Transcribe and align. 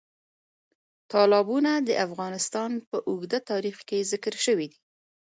تالابونه 1.11 1.71
د 1.87 1.89
افغانستان 2.05 2.71
په 2.89 2.97
اوږده 3.09 3.39
تاریخ 3.49 3.77
کې 3.87 4.07
ذکر 4.11 4.33
شوي 4.45 4.67
دي. 4.71 4.79